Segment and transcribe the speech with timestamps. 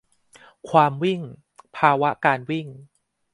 [0.69, 1.21] 'ความวิ่ง'
[1.77, 2.67] ภาวะการวิ่ง